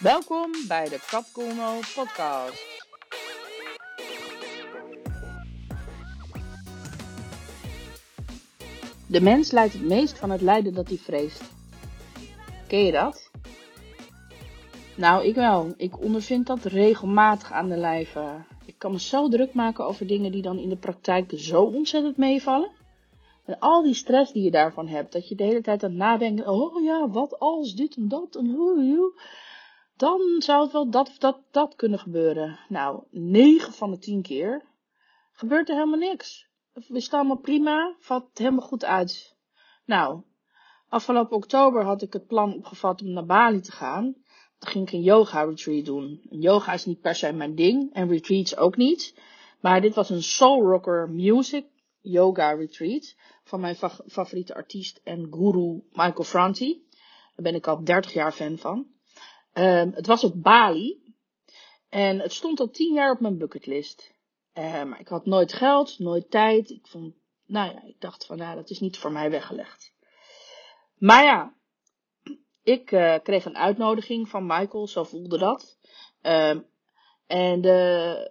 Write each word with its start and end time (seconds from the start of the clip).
Welkom 0.00 0.50
bij 0.68 0.88
de 0.88 1.04
Capcomo 1.06 1.78
podcast. 1.94 2.86
De 9.06 9.20
mens 9.20 9.50
lijdt 9.50 9.72
het 9.72 9.82
meest 9.82 10.18
van 10.18 10.30
het 10.30 10.40
lijden 10.40 10.74
dat 10.74 10.88
hij 10.88 10.96
vreest. 10.96 11.42
Ken 12.68 12.84
je 12.84 12.92
dat? 12.92 13.30
Nou, 14.96 15.24
ik 15.24 15.34
wel. 15.34 15.74
Ik 15.76 16.00
ondervind 16.00 16.46
dat 16.46 16.64
regelmatig 16.64 17.52
aan 17.52 17.68
de 17.68 17.76
lijve. 17.76 18.44
Ik 18.66 18.74
kan 18.78 18.92
me 18.92 19.00
zo 19.00 19.28
druk 19.28 19.54
maken 19.54 19.84
over 19.86 20.06
dingen 20.06 20.32
die 20.32 20.42
dan 20.42 20.58
in 20.58 20.68
de 20.68 20.76
praktijk 20.76 21.32
zo 21.36 21.62
ontzettend 21.62 22.16
meevallen. 22.16 22.70
En 23.44 23.58
al 23.58 23.82
die 23.82 23.94
stress 23.94 24.32
die 24.32 24.42
je 24.42 24.50
daarvan 24.50 24.88
hebt, 24.88 25.12
dat 25.12 25.28
je 25.28 25.34
de 25.34 25.44
hele 25.44 25.62
tijd 25.62 25.82
aan 25.84 25.90
het 25.90 25.98
nadenken, 25.98 26.48
oh 26.48 26.82
ja, 26.82 27.08
wat 27.08 27.38
als 27.38 27.74
dit 27.74 27.96
en 27.96 28.08
dat 28.08 28.36
en 28.36 28.54
hoe, 28.54 28.74
hoe 28.74 29.12
dan 30.00 30.20
zou 30.38 30.62
het 30.62 30.72
wel 30.72 30.90
dat 30.90 31.08
of 31.08 31.18
dat, 31.18 31.40
dat 31.50 31.76
kunnen 31.76 31.98
gebeuren. 31.98 32.58
Nou, 32.68 33.02
9 33.10 33.72
van 33.72 33.90
de 33.90 33.98
10 33.98 34.22
keer 34.22 34.62
gebeurt 35.32 35.68
er 35.68 35.74
helemaal 35.74 35.98
niks. 35.98 36.48
We 36.72 37.00
staan 37.00 37.18
allemaal 37.18 37.40
prima, 37.40 37.96
valt 37.98 38.38
helemaal 38.38 38.66
goed 38.66 38.84
uit. 38.84 39.36
Nou, 39.84 40.22
afgelopen 40.88 41.36
oktober 41.36 41.84
had 41.84 42.02
ik 42.02 42.12
het 42.12 42.26
plan 42.26 42.54
opgevat 42.54 43.02
om 43.02 43.10
naar 43.12 43.26
Bali 43.26 43.60
te 43.60 43.72
gaan. 43.72 44.04
Dan 44.58 44.70
ging 44.70 44.86
ik 44.86 44.92
een 44.92 45.02
yoga 45.02 45.42
retreat 45.42 45.84
doen. 45.84 46.20
Yoga 46.30 46.72
is 46.72 46.84
niet 46.84 47.00
per 47.00 47.14
se 47.14 47.32
mijn 47.32 47.54
ding 47.54 47.92
en 47.92 48.08
retreats 48.08 48.56
ook 48.56 48.76
niet. 48.76 49.14
Maar 49.60 49.80
dit 49.80 49.94
was 49.94 50.10
een 50.10 50.22
soul 50.22 50.62
rocker 50.62 51.10
music 51.10 51.66
yoga 52.00 52.50
retreat 52.52 53.16
van 53.44 53.60
mijn 53.60 53.76
favoriete 54.06 54.54
artiest 54.54 55.00
en 55.04 55.26
guru 55.30 55.82
Michael 55.90 56.24
Franti. 56.24 56.82
Daar 57.34 57.52
ben 57.52 57.54
ik 57.54 57.66
al 57.66 57.84
30 57.84 58.12
jaar 58.12 58.32
fan 58.32 58.58
van. 58.58 58.86
Um, 59.52 59.92
het 59.94 60.06
was 60.06 60.24
op 60.24 60.42
Bali. 60.42 61.14
En 61.88 62.18
het 62.18 62.32
stond 62.32 62.60
al 62.60 62.70
10 62.70 62.94
jaar 62.94 63.12
op 63.12 63.20
mijn 63.20 63.38
bucketlist. 63.38 64.14
Uh, 64.54 64.82
maar 64.82 65.00
ik 65.00 65.08
had 65.08 65.26
nooit 65.26 65.52
geld, 65.52 65.98
nooit 65.98 66.30
tijd. 66.30 66.70
Ik 66.70 66.86
vond, 66.86 67.14
nou 67.46 67.74
ja, 67.74 67.82
ik 67.82 68.00
dacht 68.00 68.26
van, 68.26 68.36
nou, 68.36 68.56
dat 68.56 68.70
is 68.70 68.80
niet 68.80 68.98
voor 68.98 69.12
mij 69.12 69.30
weggelegd. 69.30 69.92
Maar 70.98 71.24
ja, 71.24 71.54
ik 72.62 72.90
uh, 72.90 73.14
kreeg 73.22 73.44
een 73.44 73.56
uitnodiging 73.56 74.28
van 74.28 74.46
Michael, 74.46 74.86
zo 74.86 75.04
voelde 75.04 75.38
dat. 75.38 75.78
Um, 76.22 76.68
en 77.26 77.60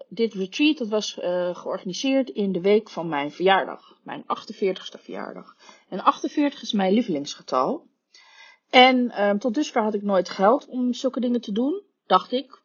dit 0.09 0.33
retreat 0.33 0.77
dat 0.77 0.87
was 0.87 1.17
uh, 1.17 1.55
georganiseerd 1.55 2.29
in 2.29 2.51
de 2.51 2.61
week 2.61 2.89
van 2.89 3.07
mijn 3.07 3.31
verjaardag. 3.31 3.97
Mijn 4.03 4.23
48ste 4.23 5.01
verjaardag. 5.01 5.55
En 5.89 6.03
48 6.03 6.61
is 6.61 6.71
mijn 6.71 6.93
lievelingsgetal. 6.93 7.87
En 8.69 9.23
um, 9.23 9.39
tot 9.39 9.53
dusver 9.53 9.81
had 9.81 9.93
ik 9.93 10.01
nooit 10.01 10.29
geld 10.29 10.67
om 10.67 10.93
zulke 10.93 11.19
dingen 11.19 11.41
te 11.41 11.51
doen, 11.51 11.83
dacht 12.05 12.31
ik. 12.31 12.61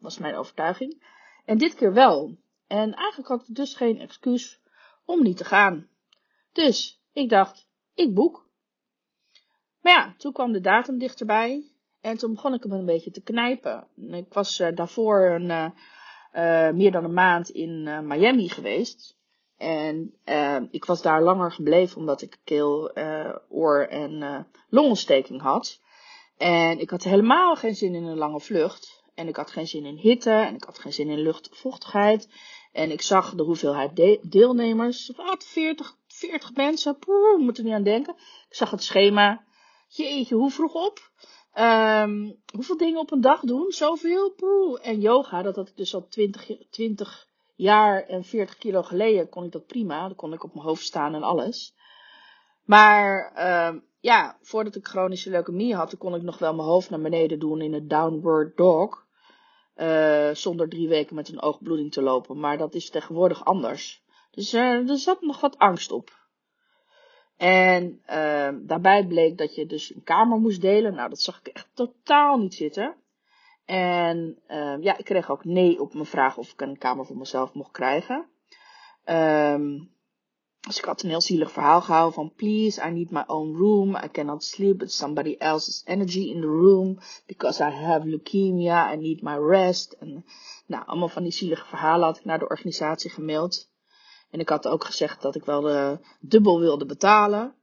Was 0.00 0.18
mijn 0.18 0.34
overtuiging. 0.34 1.02
En 1.44 1.58
dit 1.58 1.74
keer 1.74 1.92
wel. 1.92 2.36
En 2.66 2.94
eigenlijk 2.94 3.28
had 3.28 3.48
ik 3.48 3.54
dus 3.54 3.74
geen 3.74 4.00
excuus 4.00 4.60
om 5.04 5.22
niet 5.22 5.36
te 5.36 5.44
gaan. 5.44 5.88
Dus 6.52 7.00
ik 7.12 7.28
dacht, 7.28 7.68
ik 7.94 8.14
boek. 8.14 8.50
Maar 9.80 9.92
ja, 9.92 10.14
toen 10.16 10.32
kwam 10.32 10.52
de 10.52 10.60
datum 10.60 10.98
dichterbij. 10.98 11.70
En 12.00 12.16
toen 12.16 12.34
begon 12.34 12.54
ik 12.54 12.62
hem 12.62 12.72
een 12.72 12.84
beetje 12.84 13.10
te 13.10 13.22
knijpen. 13.22 13.86
Ik 13.96 14.32
was 14.32 14.60
uh, 14.60 14.68
daarvoor 14.74 15.30
een, 15.30 15.72
uh, 16.34 16.70
meer 16.70 16.92
dan 16.92 17.04
een 17.04 17.12
maand 17.12 17.48
in 17.48 18.06
Miami 18.06 18.48
geweest. 18.48 19.16
En 19.62 20.14
uh, 20.24 20.56
ik 20.70 20.84
was 20.84 21.02
daar 21.02 21.22
langer 21.22 21.52
gebleven 21.52 21.96
omdat 21.96 22.22
ik 22.22 22.38
keel, 22.44 22.98
uh, 22.98 23.34
oor 23.48 23.80
en 23.80 24.12
uh, 24.12 24.38
longontsteking 24.68 25.40
had. 25.40 25.80
En 26.36 26.80
ik 26.80 26.90
had 26.90 27.02
helemaal 27.02 27.56
geen 27.56 27.74
zin 27.74 27.94
in 27.94 28.04
een 28.04 28.16
lange 28.16 28.40
vlucht. 28.40 29.02
En 29.14 29.28
ik 29.28 29.36
had 29.36 29.50
geen 29.50 29.66
zin 29.66 29.84
in 29.84 29.96
hitte. 29.96 30.30
En 30.30 30.54
ik 30.54 30.64
had 30.64 30.78
geen 30.78 30.92
zin 30.92 31.08
in 31.08 31.18
luchtvochtigheid. 31.18 32.28
En 32.72 32.90
ik 32.90 33.02
zag 33.02 33.34
de 33.34 33.42
hoeveelheid 33.42 33.96
de 33.96 34.18
deelnemers. 34.22 35.12
Wat, 35.16 35.44
40, 35.44 35.96
40 36.06 36.54
mensen. 36.54 36.98
Poeh, 36.98 37.38
moet 37.38 37.58
er 37.58 37.64
niet 37.64 37.72
aan 37.72 37.82
denken. 37.82 38.14
Ik 38.48 38.56
zag 38.56 38.70
het 38.70 38.82
schema. 38.82 39.44
Jeetje, 39.88 40.34
hoe 40.34 40.50
vroeg 40.50 40.74
op? 40.74 41.10
Um, 41.54 42.42
hoeveel 42.54 42.76
dingen 42.76 43.00
op 43.00 43.12
een 43.12 43.20
dag 43.20 43.40
doen? 43.40 43.72
Zoveel? 43.72 44.30
Poeh. 44.30 44.86
En 44.86 45.00
yoga, 45.00 45.42
dat 45.42 45.56
had 45.56 45.68
ik 45.68 45.76
dus 45.76 45.94
al 45.94 46.08
20, 46.08 46.46
20 46.70 47.30
jaar 47.62 48.02
en 48.06 48.24
40 48.24 48.58
kilo 48.58 48.82
geleden 48.82 49.28
kon 49.28 49.44
ik 49.44 49.52
dat 49.52 49.66
prima. 49.66 50.06
Dan 50.06 50.16
kon 50.16 50.32
ik 50.32 50.44
op 50.44 50.54
mijn 50.54 50.66
hoofd 50.66 50.84
staan 50.84 51.14
en 51.14 51.22
alles. 51.22 51.74
Maar 52.64 53.32
uh, 53.36 53.80
ja, 54.00 54.36
voordat 54.40 54.74
ik 54.74 54.86
chronische 54.86 55.30
leukemie 55.30 55.74
had, 55.74 55.98
kon 55.98 56.14
ik 56.14 56.22
nog 56.22 56.38
wel 56.38 56.54
mijn 56.54 56.68
hoofd 56.68 56.90
naar 56.90 57.00
beneden 57.00 57.38
doen 57.38 57.60
in 57.60 57.72
het 57.72 57.90
downward 57.90 58.56
dog. 58.56 59.06
Uh, 59.76 60.30
zonder 60.32 60.68
drie 60.68 60.88
weken 60.88 61.14
met 61.14 61.28
een 61.28 61.42
oogbloeding 61.42 61.92
te 61.92 62.02
lopen. 62.02 62.40
Maar 62.40 62.58
dat 62.58 62.74
is 62.74 62.90
tegenwoordig 62.90 63.44
anders. 63.44 64.02
Dus 64.30 64.54
uh, 64.54 64.88
er 64.90 64.98
zat 64.98 65.20
nog 65.20 65.40
wat 65.40 65.58
angst 65.58 65.92
op. 65.92 66.20
En 67.36 68.02
uh, 68.10 68.48
daarbij 68.60 69.06
bleek 69.06 69.38
dat 69.38 69.54
je 69.54 69.66
dus 69.66 69.94
een 69.94 70.02
kamer 70.02 70.38
moest 70.38 70.60
delen. 70.60 70.94
Nou, 70.94 71.08
dat 71.08 71.20
zag 71.20 71.38
ik 71.38 71.46
echt 71.46 71.68
totaal 71.74 72.38
niet 72.38 72.54
zitten. 72.54 72.94
En 73.64 74.38
uh, 74.48 74.76
ja, 74.80 74.98
ik 74.98 75.04
kreeg 75.04 75.30
ook 75.30 75.44
nee 75.44 75.80
op 75.80 75.94
mijn 75.94 76.06
vraag 76.06 76.36
of 76.36 76.52
ik 76.52 76.60
een 76.60 76.78
kamer 76.78 77.06
voor 77.06 77.16
mezelf 77.16 77.54
mocht 77.54 77.70
krijgen. 77.70 78.26
Um, 79.04 79.92
dus 80.66 80.78
ik 80.78 80.84
had 80.84 81.02
een 81.02 81.08
heel 81.08 81.20
zielig 81.20 81.52
verhaal 81.52 81.80
gehouden 81.80 82.14
van 82.14 82.32
please, 82.34 82.88
I 82.88 82.90
need 82.90 83.10
my 83.10 83.22
own 83.26 83.56
room. 83.56 83.96
I 83.96 84.08
cannot 84.12 84.44
sleep 84.44 84.80
with 84.80 84.92
somebody 84.92 85.36
else's 85.38 85.82
energy 85.84 86.20
in 86.20 86.40
the 86.40 86.46
room. 86.46 86.98
Because 87.26 87.64
I 87.64 87.70
have 87.70 88.06
leukemia, 88.06 88.92
I 88.92 88.96
need 88.96 89.22
my 89.22 89.36
rest. 89.38 89.92
En 89.92 90.24
nou, 90.66 90.86
allemaal 90.86 91.08
van 91.08 91.22
die 91.22 91.32
zielige 91.32 91.66
verhalen 91.66 92.06
had 92.06 92.16
ik 92.16 92.24
naar 92.24 92.38
de 92.38 92.48
organisatie 92.48 93.10
gemaild. 93.10 93.70
En 94.30 94.40
ik 94.40 94.48
had 94.48 94.68
ook 94.68 94.84
gezegd 94.84 95.22
dat 95.22 95.34
ik 95.34 95.44
wel 95.44 95.60
de 95.60 95.98
dubbel 96.20 96.60
wilde 96.60 96.86
betalen. 96.86 97.54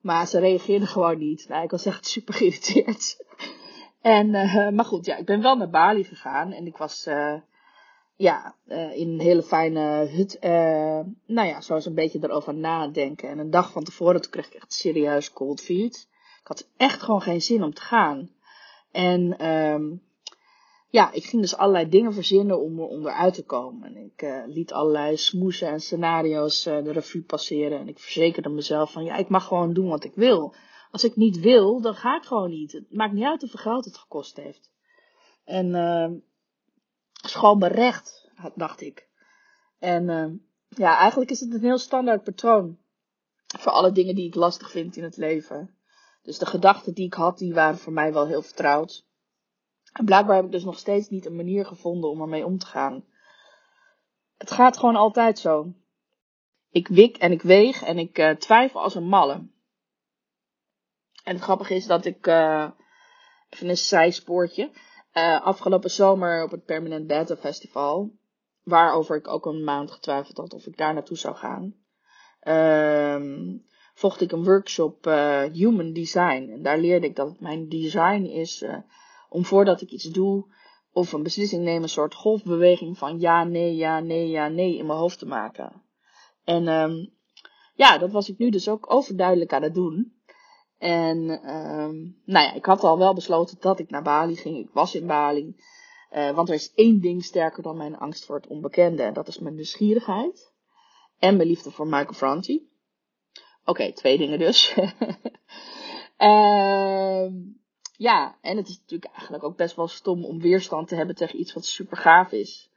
Maar 0.00 0.26
ze 0.26 0.38
reageerden 0.38 0.88
gewoon 0.96 1.18
niet. 1.18 1.48
Nou, 1.48 1.64
ik 1.64 1.70
was 1.70 1.84
echt 1.84 2.06
super 2.06 2.34
geïrriteerd. 2.34 3.24
En, 4.00 4.28
uh, 4.28 4.68
maar 4.68 4.84
goed, 4.84 5.06
ja, 5.06 5.16
ik 5.16 5.26
ben 5.26 5.42
wel 5.42 5.56
naar 5.56 5.70
Bali 5.70 6.04
gegaan 6.04 6.52
en 6.52 6.66
ik 6.66 6.76
was, 6.76 7.06
uh, 7.06 7.34
ja, 8.16 8.54
uh, 8.68 8.96
in 8.96 9.08
een 9.08 9.20
hele 9.20 9.42
fijne 9.42 10.06
hut, 10.06 10.38
nou 11.26 11.48
ja, 11.48 11.60
zo 11.60 11.74
eens 11.74 11.86
een 11.86 11.94
beetje 11.94 12.18
erover 12.22 12.54
nadenken. 12.54 13.28
En 13.28 13.38
een 13.38 13.50
dag 13.50 13.72
van 13.72 13.84
tevoren, 13.84 14.20
toen 14.20 14.30
kreeg 14.30 14.46
ik 14.46 14.54
echt 14.54 14.72
serieus 14.72 15.32
cold 15.32 15.60
feet. 15.60 16.08
Ik 16.40 16.46
had 16.46 16.68
echt 16.76 17.02
gewoon 17.02 17.22
geen 17.22 17.42
zin 17.42 17.62
om 17.62 17.74
te 17.74 17.82
gaan. 17.82 18.30
En, 18.92 19.46
um, 19.46 20.02
ja, 20.88 21.12
ik 21.12 21.24
ging 21.24 21.42
dus 21.42 21.56
allerlei 21.56 21.88
dingen 21.88 22.12
verzinnen 22.12 22.60
om 22.60 22.78
er 22.78 22.86
onderuit 22.86 23.34
te 23.34 23.44
komen. 23.44 23.94
En 23.94 23.96
ik 23.96 24.44
liet 24.46 24.72
allerlei 24.72 25.16
smoesen 25.16 25.68
en 25.68 25.80
scenario's 25.80 26.62
de 26.62 26.92
revue 26.92 27.22
passeren. 27.22 27.78
En 27.78 27.88
ik 27.88 27.98
verzekerde 27.98 28.48
mezelf 28.48 28.92
van, 28.92 29.04
ja, 29.04 29.16
ik 29.16 29.28
mag 29.28 29.44
gewoon 29.44 29.72
doen 29.72 29.88
wat 29.88 30.04
ik 30.04 30.14
wil. 30.14 30.54
Als 30.90 31.04
ik 31.04 31.16
niet 31.16 31.40
wil, 31.40 31.80
dan 31.80 31.94
ga 31.94 32.16
ik 32.16 32.24
gewoon 32.24 32.50
niet. 32.50 32.72
Het 32.72 32.92
maakt 32.92 33.12
niet 33.12 33.24
uit 33.24 33.40
hoeveel 33.40 33.60
geld 33.60 33.84
het 33.84 33.98
gekost 33.98 34.36
heeft. 34.36 34.70
En 35.44 35.66
uh, 35.66 36.10
is 37.22 37.34
gewoon 37.34 37.58
berecht, 37.58 38.30
dacht 38.54 38.80
ik. 38.80 39.08
En 39.78 40.08
uh, 40.08 40.26
ja, 40.68 40.96
eigenlijk 40.96 41.30
is 41.30 41.40
het 41.40 41.54
een 41.54 41.60
heel 41.60 41.78
standaard 41.78 42.24
patroon. 42.24 42.78
Voor 43.58 43.72
alle 43.72 43.92
dingen 43.92 44.14
die 44.14 44.26
ik 44.26 44.34
lastig 44.34 44.70
vind 44.70 44.96
in 44.96 45.02
het 45.02 45.16
leven. 45.16 45.74
Dus 46.22 46.38
de 46.38 46.46
gedachten 46.46 46.94
die 46.94 47.06
ik 47.06 47.14
had, 47.14 47.38
die 47.38 47.54
waren 47.54 47.78
voor 47.78 47.92
mij 47.92 48.12
wel 48.12 48.26
heel 48.26 48.42
vertrouwd. 48.42 49.06
En 49.92 50.04
blijkbaar 50.04 50.36
heb 50.36 50.44
ik 50.44 50.52
dus 50.52 50.64
nog 50.64 50.78
steeds 50.78 51.08
niet 51.08 51.26
een 51.26 51.36
manier 51.36 51.66
gevonden 51.66 52.10
om 52.10 52.20
ermee 52.20 52.46
om 52.46 52.58
te 52.58 52.66
gaan. 52.66 53.04
Het 54.36 54.50
gaat 54.50 54.78
gewoon 54.78 54.96
altijd 54.96 55.38
zo. 55.38 55.72
Ik 56.70 56.88
wik 56.88 57.16
en 57.16 57.32
ik 57.32 57.42
weeg 57.42 57.82
en 57.82 57.98
ik 57.98 58.18
uh, 58.18 58.30
twijfel 58.30 58.82
als 58.82 58.94
een 58.94 59.08
malle. 59.08 59.48
En 61.24 61.34
het 61.34 61.42
grappige 61.42 61.74
is 61.74 61.86
dat 61.86 62.04
ik, 62.04 62.26
uh, 62.26 62.70
even 63.48 63.68
een 63.68 63.76
zijspoortje, 63.76 64.70
uh, 65.14 65.40
afgelopen 65.42 65.90
zomer 65.90 66.44
op 66.44 66.50
het 66.50 66.64
Permanent 66.64 67.06
Beta 67.06 67.36
Festival, 67.36 68.12
waarover 68.62 69.16
ik 69.16 69.28
ook 69.28 69.46
een 69.46 69.64
maand 69.64 69.90
getwijfeld 69.90 70.36
had 70.36 70.54
of 70.54 70.66
ik 70.66 70.76
daar 70.76 70.94
naartoe 70.94 71.16
zou 71.16 71.36
gaan, 71.36 71.74
uh, 72.42 73.56
volgde 73.94 74.24
ik 74.24 74.32
een 74.32 74.44
workshop 74.44 75.06
uh, 75.06 75.42
Human 75.42 75.92
Design. 75.92 76.50
En 76.52 76.62
daar 76.62 76.78
leerde 76.78 77.06
ik 77.06 77.16
dat 77.16 77.40
mijn 77.40 77.68
design 77.68 78.22
is 78.22 78.64
om 79.28 79.44
voordat 79.44 79.80
ik 79.80 79.90
iets 79.90 80.04
doe 80.04 80.54
of 80.92 81.12
een 81.12 81.22
beslissing 81.22 81.64
neem, 81.64 81.82
een 81.82 81.88
soort 81.88 82.14
golfbeweging 82.14 82.98
van 82.98 83.20
ja, 83.20 83.44
nee, 83.44 83.76
ja, 83.76 84.00
nee, 84.00 84.28
ja, 84.28 84.48
nee 84.48 84.76
in 84.76 84.86
mijn 84.86 84.98
hoofd 84.98 85.18
te 85.18 85.26
maken. 85.26 85.82
En 86.44 86.68
um, 86.68 87.12
ja, 87.74 87.98
dat 87.98 88.10
was 88.10 88.28
ik 88.28 88.38
nu 88.38 88.50
dus 88.50 88.68
ook 88.68 88.92
overduidelijk 88.92 89.52
aan 89.52 89.62
het 89.62 89.74
doen. 89.74 90.19
En 90.80 91.18
um, 91.54 92.20
nou 92.24 92.46
ja, 92.46 92.52
ik 92.52 92.64
had 92.64 92.82
al 92.82 92.98
wel 92.98 93.14
besloten 93.14 93.56
dat 93.60 93.78
ik 93.78 93.90
naar 93.90 94.02
Bali 94.02 94.36
ging. 94.36 94.58
Ik 94.58 94.70
was 94.72 94.94
in 94.94 95.06
Bali. 95.06 95.56
Uh, 96.12 96.30
want 96.30 96.48
er 96.48 96.54
is 96.54 96.72
één 96.74 97.00
ding 97.00 97.24
sterker 97.24 97.62
dan 97.62 97.76
mijn 97.76 97.98
angst 97.98 98.24
voor 98.24 98.36
het 98.36 98.46
onbekende. 98.46 99.02
En 99.02 99.12
dat 99.12 99.28
is 99.28 99.38
mijn 99.38 99.54
nieuwsgierigheid. 99.54 100.52
En 101.18 101.36
mijn 101.36 101.48
liefde 101.48 101.70
voor 101.70 101.86
Michael 101.86 102.12
Franti. 102.12 102.68
Oké, 103.64 103.92
twee 103.92 104.18
dingen 104.18 104.38
dus. 104.38 104.74
uh, 106.18 107.26
ja, 108.08 108.38
en 108.40 108.56
het 108.56 108.68
is 108.68 108.78
natuurlijk 108.78 109.12
eigenlijk 109.12 109.44
ook 109.44 109.56
best 109.56 109.76
wel 109.76 109.88
stom 109.88 110.24
om 110.24 110.40
weerstand 110.40 110.88
te 110.88 110.94
hebben 110.94 111.14
tegen 111.14 111.40
iets 111.40 111.52
wat 111.52 111.64
super 111.64 111.96
gaaf 111.96 112.32
is. 112.32 112.70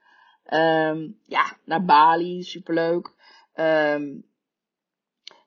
Ehm, 0.44 1.12
ja, 1.26 1.58
naar 1.66 1.86
Bali, 1.86 2.44
superleuk. 2.44 3.12
Um, 3.56 4.26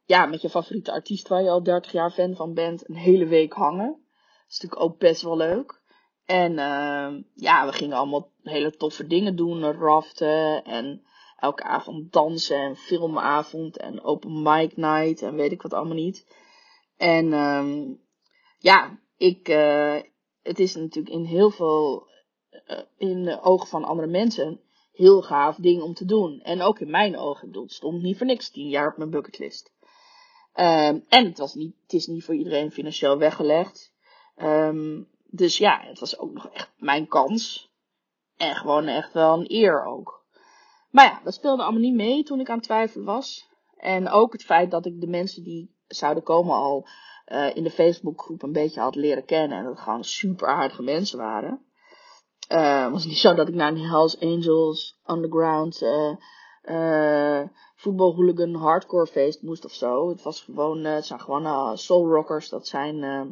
ja, 0.07 0.27
met 0.27 0.43
je 0.43 0.51
favoriete 0.51 0.93
artiest 0.93 1.29
waar 1.29 1.43
je 1.43 1.51
al 1.51 1.63
30 1.63 1.93
jaar 1.93 2.11
fan 2.11 2.35
van 2.35 2.55
bent, 2.55 2.89
een 2.89 2.97
hele 2.97 3.27
week 3.27 3.53
hangen. 3.53 3.87
Dat 3.87 4.49
is 4.49 4.61
natuurlijk 4.61 4.83
ook 4.83 4.99
best 4.99 5.23
wel 5.23 5.37
leuk. 5.37 5.81
En 6.25 6.53
uh, 6.53 7.15
ja, 7.35 7.67
we 7.67 7.73
gingen 7.73 7.97
allemaal 7.97 8.31
hele 8.43 8.77
toffe 8.77 9.07
dingen 9.07 9.37
doen. 9.37 9.73
Raften 9.73 10.65
en 10.65 11.03
elke 11.37 11.63
avond 11.63 12.13
dansen 12.13 12.57
en 12.57 12.77
filmavond 12.77 13.77
en 13.77 14.03
open 14.03 14.43
mic 14.43 14.77
night 14.77 15.23
en 15.23 15.35
weet 15.35 15.53
ik 15.53 15.63
wat 15.63 15.73
allemaal 15.73 15.97
niet. 15.97 16.27
En 16.97 17.33
um, 17.33 18.01
ja, 18.59 18.99
ik, 19.17 19.49
uh, 19.49 20.01
het 20.43 20.59
is 20.59 20.75
natuurlijk 20.75 21.15
in 21.15 21.25
heel 21.25 21.51
veel, 21.51 22.09
uh, 22.67 22.81
in 22.97 23.25
de 23.25 23.43
ogen 23.43 23.69
van 23.69 23.85
andere 23.85 24.09
mensen, 24.09 24.61
heel 24.93 25.23
gaaf 25.23 25.57
ding 25.57 25.83
om 25.83 25.95
te 25.95 26.05
doen. 26.05 26.41
En 26.41 26.63
ook 26.63 26.79
in 26.79 26.91
mijn 26.91 27.17
ogen, 27.17 27.43
ik 27.43 27.49
bedoel, 27.49 27.63
het 27.63 27.73
stond 27.73 28.03
niet 28.03 28.17
voor 28.17 28.27
niks 28.27 28.51
tien 28.51 28.69
jaar 28.69 28.91
op 28.91 28.97
mijn 28.97 29.11
bucketlist. 29.11 29.75
Um, 30.59 31.05
en 31.09 31.25
het, 31.25 31.39
was 31.39 31.55
niet, 31.55 31.75
het 31.83 31.93
is 31.93 32.07
niet 32.07 32.25
voor 32.25 32.35
iedereen 32.35 32.71
financieel 32.71 33.19
weggelegd. 33.19 33.93
Um, 34.37 35.09
dus 35.25 35.59
ja, 35.59 35.81
het 35.83 35.99
was 35.99 36.19
ook 36.19 36.33
nog 36.33 36.49
echt 36.49 36.73
mijn 36.77 37.09
kans. 37.09 37.71
En 38.37 38.55
gewoon 38.55 38.87
echt 38.87 39.13
wel 39.13 39.39
een 39.39 39.53
eer 39.53 39.85
ook. 39.85 40.25
Maar 40.91 41.05
ja, 41.05 41.21
dat 41.25 41.35
speelde 41.35 41.63
allemaal 41.63 41.81
niet 41.81 41.95
mee 41.95 42.23
toen 42.23 42.41
ik 42.41 42.49
aan 42.49 42.57
het 42.57 42.65
twijfelen 42.65 43.07
was. 43.07 43.49
En 43.77 44.09
ook 44.09 44.33
het 44.33 44.45
feit 44.45 44.71
dat 44.71 44.87
ik 44.87 45.01
de 45.01 45.07
mensen 45.07 45.43
die 45.43 45.75
zouden 45.87 46.23
komen 46.23 46.55
al 46.55 46.89
uh, 47.27 47.57
in 47.57 47.63
de 47.63 47.71
Facebookgroep 47.71 48.43
een 48.43 48.53
beetje 48.53 48.81
had 48.81 48.95
leren 48.95 49.25
kennen. 49.25 49.59
En 49.59 49.65
dat 49.65 49.73
het 49.73 49.83
gewoon 49.83 50.05
super 50.05 50.49
aardige 50.49 50.83
mensen 50.83 51.19
waren. 51.19 51.65
Het 52.49 52.93
was 52.93 53.07
niet 53.07 53.19
zo 53.19 53.35
dat 53.35 53.49
ik 53.49 53.55
naar 53.55 53.73
een 53.73 53.89
Hells 53.89 54.21
Angels 54.21 55.01
Underground 55.07 55.83
uh, 55.83 56.17
uh, 56.65 57.43
voetbalhooligan 57.87 58.55
hardcore 58.55 59.07
feest 59.07 59.43
moest 59.43 59.65
of 59.65 59.73
zo. 59.73 60.09
Het 60.09 60.23
was 60.23 60.41
gewoon, 60.41 60.87
uh, 60.87 60.95
het 60.95 61.07
zijn 61.07 61.21
gewoon 61.21 61.47
uh, 61.47 61.71
soul 61.75 62.07
rockers. 62.09 62.49
Dat 62.49 62.67
zijn, 62.67 62.97
uh, 62.97 63.23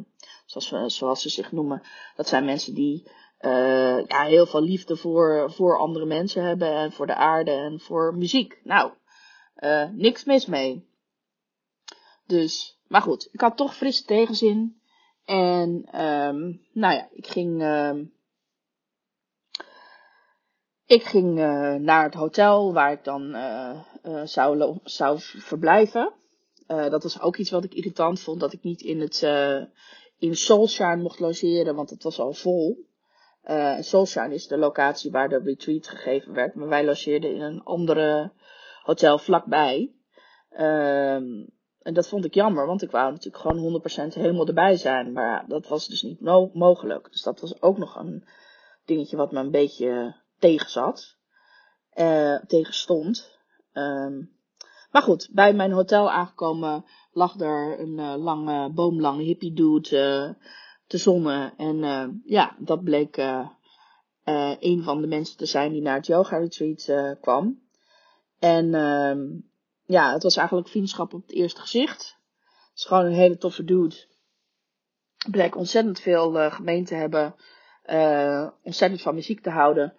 zoals, 0.45 0.95
zoals 0.97 1.21
ze 1.21 1.29
zich 1.29 1.51
noemen, 1.51 1.81
dat 2.15 2.27
zijn 2.27 2.45
mensen 2.45 2.73
die 2.73 3.07
ja, 4.07 4.23
heel 4.23 4.45
veel 4.45 4.61
liefde 4.61 4.95
voor, 4.95 5.51
voor 5.51 5.79
andere 5.79 6.05
mensen 6.05 6.43
hebben 6.43 6.71
en 6.71 6.91
voor 6.91 7.07
de 7.07 7.15
aarde 7.15 7.51
en 7.51 7.79
voor 7.79 8.15
muziek. 8.15 8.59
Nou, 8.63 8.91
niks 9.93 10.23
mis 10.23 10.45
mee. 10.45 10.87
Dus, 12.25 12.79
maar 12.87 13.01
goed, 13.01 13.29
ik 13.31 13.39
had 13.39 13.57
toch 13.57 13.75
frisse 13.75 14.05
tegenzin. 14.05 14.81
En, 15.25 16.01
um, 16.03 16.61
nou 16.73 16.93
ja, 16.93 17.09
ik 17.11 17.27
ging, 17.27 17.61
um, 17.63 18.14
ik 20.85 21.03
ging 21.03 21.39
uh, 21.39 21.73
naar 21.73 22.03
het 22.03 22.13
hotel 22.13 22.73
waar 22.73 22.91
ik 22.91 23.03
dan 23.03 23.35
uh, 23.35 23.79
uh, 24.03 24.21
zou, 24.23 24.77
zou 24.83 25.19
verblijven. 25.19 26.13
dat 26.67 27.03
was 27.03 27.21
ook 27.21 27.37
iets 27.37 27.51
wat 27.51 27.63
ik 27.63 27.73
irritant 27.73 28.19
vond, 28.19 28.39
dat 28.39 28.53
ik 28.53 28.63
niet 28.63 28.81
in 28.81 28.99
het 28.99 29.21
in 30.17 30.35
Soulshine 30.35 31.01
mocht 31.01 31.19
logeren, 31.19 31.75
want 31.75 31.89
het 31.89 32.03
was 32.03 32.19
al 32.19 32.33
vol. 32.33 32.85
Uh, 33.45 33.79
Soulshine 33.79 34.33
is 34.33 34.47
de 34.47 34.57
locatie 34.57 35.11
waar 35.11 35.29
de 35.29 35.39
retreat 35.39 35.87
gegeven 35.87 36.33
werd, 36.33 36.55
maar 36.55 36.67
wij 36.67 36.85
logeerden 36.85 37.35
in 37.35 37.41
een 37.41 37.63
andere 37.63 38.31
hotel 38.81 39.17
vlakbij. 39.17 39.93
Um, 40.51 41.53
en 41.81 41.93
dat 41.93 42.07
vond 42.07 42.25
ik 42.25 42.33
jammer, 42.33 42.65
want 42.65 42.81
ik 42.81 42.91
wou 42.91 43.11
natuurlijk 43.11 43.43
gewoon 43.43 43.81
100% 44.11 44.13
helemaal 44.13 44.47
erbij 44.47 44.75
zijn. 44.75 45.11
Maar 45.11 45.25
ja, 45.25 45.45
dat 45.47 45.67
was 45.67 45.87
dus 45.87 46.01
niet 46.01 46.21
mogelijk. 46.53 47.11
Dus 47.11 47.21
dat 47.21 47.39
was 47.39 47.61
ook 47.61 47.77
nog 47.77 47.95
een 47.95 48.27
dingetje 48.85 49.17
wat 49.17 49.31
me 49.31 49.39
een 49.39 49.51
beetje 49.51 50.15
tegenzat. 50.45 51.17
Uh, 51.93 52.39
tegenstond. 52.47 53.37
Um, 53.73 54.33
maar 54.91 55.01
goed, 55.01 55.29
bij 55.31 55.53
mijn 55.53 55.71
hotel 55.71 56.11
aangekomen 56.11 56.85
lag 57.11 57.39
er 57.39 57.79
een 57.79 57.97
uh, 57.97 58.15
lange, 58.17 58.69
boomlange 58.69 59.23
hippie 59.23 59.53
dude 59.53 59.89
uh, 59.89 60.47
te 60.87 60.97
zonnen. 60.97 61.53
En 61.57 61.75
uh, 61.75 62.07
ja, 62.25 62.55
dat 62.59 62.83
bleek 62.83 63.17
een 64.59 64.83
van 64.83 65.01
de 65.01 65.07
mensen 65.07 65.37
te 65.37 65.45
zijn 65.45 65.71
die 65.71 65.81
naar 65.81 65.95
het 65.95 66.07
yoga 66.07 66.37
retreat 66.37 67.17
kwam. 67.21 67.61
En 68.39 68.73
ehm, 68.73 69.21
ja, 69.85 70.13
het 70.13 70.23
was 70.23 70.37
eigenlijk 70.37 70.67
vriendschap 70.67 71.13
op 71.13 71.21
het 71.21 71.31
eerste 71.31 71.61
gezicht. 71.61 72.17
Het 72.69 72.77
is 72.77 72.85
gewoon 72.85 73.05
een 73.05 73.11
hele 73.11 73.37
toffe 73.37 73.63
dude. 73.63 73.95
Bleek 75.31 75.55
ontzettend 75.55 75.99
veel 75.99 76.51
gemeen 76.51 76.85
te 76.85 76.95
hebben. 76.95 77.35
ontzettend 78.63 79.01
van 79.01 79.15
muziek 79.15 79.41
te 79.41 79.49
houden. 79.49 79.95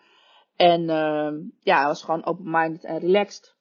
En 0.56 0.82
uh, 0.82 1.32
ja, 1.60 1.76
hij 1.76 1.86
was 1.86 2.02
gewoon 2.02 2.24
open-minded 2.24 2.84
en 2.84 2.98
relaxed. 2.98 3.54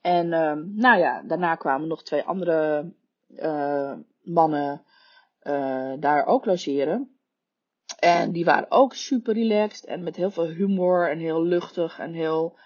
En 0.00 0.26
uh, 0.26 0.52
nou 0.66 0.98
ja, 0.98 1.22
daarna 1.22 1.54
kwamen 1.54 1.88
nog 1.88 2.02
twee 2.02 2.22
andere 2.22 2.92
uh, 3.28 3.92
mannen 4.22 4.84
uh, 5.42 5.92
daar 5.98 6.26
ook 6.26 6.44
logeren. 6.44 7.14
En 7.98 8.32
die 8.32 8.44
waren 8.44 8.70
ook 8.70 8.94
super 8.94 9.34
relaxed 9.34 9.84
en 9.84 10.02
met 10.02 10.16
heel 10.16 10.30
veel 10.30 10.46
humor 10.46 11.10
en 11.10 11.18
heel 11.18 11.42
luchtig 11.42 11.98
en 11.98 12.12
heel, 12.12 12.58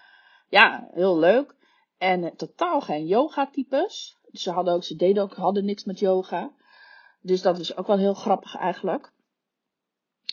ja, 0.49 0.87
heel 0.91 1.19
leuk. 1.19 1.55
En 1.97 2.35
totaal 2.35 2.81
geen 2.81 3.05
yoga-types. 3.05 4.17
Ze 4.31 4.51
hadden 4.51 4.73
ook, 4.73 4.83
ze 4.83 4.95
deden 4.95 5.23
ook, 5.23 5.33
hadden 5.33 5.65
niks 5.65 5.83
met 5.83 5.99
yoga. 5.99 6.51
Dus 7.21 7.41
dat 7.41 7.57
was 7.57 7.77
ook 7.77 7.87
wel 7.87 7.97
heel 7.97 8.13
grappig 8.13 8.55
eigenlijk. 8.55 9.11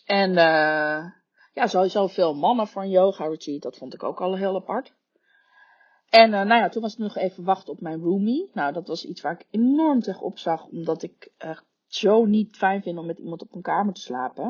En 0.04 0.30
uh, 0.30 1.04
ja, 1.52 1.66
sowieso 1.66 2.06
veel 2.06 2.34
mannen 2.34 2.68
een 2.74 2.90
yoga 2.90 3.26
retreat. 3.26 3.62
Dat 3.62 3.76
vond 3.76 3.94
ik 3.94 4.02
ook 4.02 4.20
al 4.20 4.36
heel 4.36 4.56
apart. 4.56 4.94
En 6.08 6.30
uh, 6.30 6.42
nou 6.42 6.60
ja, 6.60 6.68
toen 6.68 6.82
was 6.82 6.90
het 6.90 7.00
nog 7.00 7.16
even 7.16 7.44
wachten 7.44 7.72
op 7.72 7.80
mijn 7.80 8.00
roomie. 8.00 8.50
Nou, 8.52 8.72
dat 8.72 8.88
was 8.88 9.04
iets 9.04 9.20
waar 9.20 9.32
ik 9.32 9.46
enorm 9.50 10.00
tegenop 10.00 10.38
zag. 10.38 10.66
Omdat 10.66 11.02
ik 11.02 11.32
echt 11.38 11.64
zo 11.86 12.24
niet 12.24 12.56
fijn 12.56 12.82
vind 12.82 12.98
om 12.98 13.06
met 13.06 13.18
iemand 13.18 13.42
op 13.42 13.54
een 13.54 13.62
kamer 13.62 13.94
te 13.94 14.00
slapen. 14.00 14.44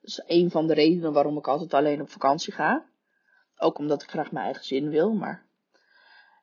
Dat 0.00 0.10
is 0.10 0.22
een 0.26 0.50
van 0.50 0.66
de 0.66 0.74
redenen 0.74 1.12
waarom 1.12 1.36
ik 1.36 1.48
altijd 1.48 1.74
alleen 1.74 2.00
op 2.00 2.10
vakantie 2.10 2.52
ga. 2.52 2.86
Ook 3.56 3.78
omdat 3.78 4.02
ik 4.02 4.10
graag 4.10 4.32
mijn 4.32 4.44
eigen 4.44 4.64
zin 4.64 4.88
wil, 4.88 5.12
maar... 5.12 5.46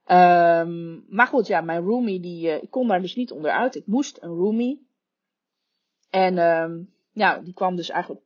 Um, 0.08 1.06
maar 1.10 1.28
goed, 1.28 1.48
ja, 1.48 1.62
mijn 1.62 1.84
roomie, 1.84 2.20
die, 2.20 2.48
uh, 2.48 2.64
ik 2.64 2.72
kon 2.72 2.88
daar 2.88 3.02
dus 3.02 3.16
niet 3.16 3.32
onderuit. 3.32 3.76
Ik 3.76 3.88
moest 3.88 4.18
een 4.22 4.36
roomie. 4.36 4.88
En 6.10 6.38
um, 6.38 6.94
ja, 7.12 7.40
die 7.40 7.54
kwam 7.54 7.76
dus 7.76 7.90
eigenlijk 7.90 8.25